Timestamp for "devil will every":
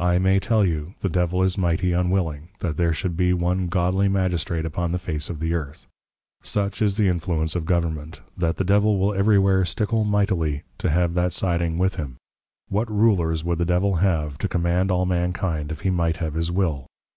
8.64-9.38